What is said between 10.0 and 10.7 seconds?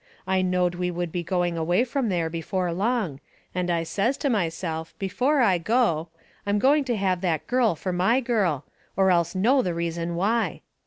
why.